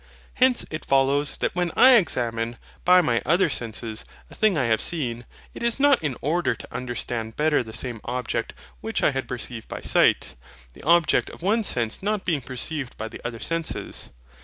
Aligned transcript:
Hence 0.33 0.65
it 0.71 0.83
follows 0.83 1.37
that 1.37 1.53
when 1.53 1.71
I 1.75 1.93
examine, 1.93 2.57
by 2.83 3.01
my 3.01 3.21
other 3.23 3.51
senses, 3.51 4.03
a 4.31 4.33
thing 4.33 4.57
I 4.57 4.65
have 4.65 4.81
seen, 4.81 5.27
it 5.53 5.61
is 5.61 5.79
not 5.79 6.01
in 6.01 6.17
order 6.23 6.55
to 6.55 6.73
understand 6.73 7.35
better 7.35 7.61
the 7.61 7.71
same 7.71 8.01
object 8.03 8.55
which 8.79 9.03
I 9.03 9.11
had 9.11 9.27
perceived 9.27 9.67
by 9.67 9.81
sight, 9.81 10.33
the 10.73 10.81
object 10.81 11.29
of 11.29 11.43
one 11.43 11.63
sense 11.63 12.01
not 12.01 12.25
being 12.25 12.41
perceived 12.41 12.97
by 12.97 13.09
the 13.09 13.21
other 13.23 13.39
senses. 13.39 14.09